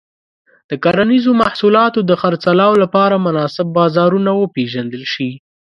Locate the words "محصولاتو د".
1.41-2.11